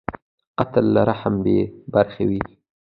[0.57, 2.41] قاتل له رحم بېبرخې وي